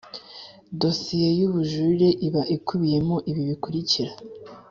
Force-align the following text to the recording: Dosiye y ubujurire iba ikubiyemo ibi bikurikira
Dosiye 0.81 1.29
y 1.39 1.41
ubujurire 1.47 2.09
iba 2.27 2.41
ikubiyemo 2.55 3.15
ibi 3.29 3.41
bikurikira 3.49 4.11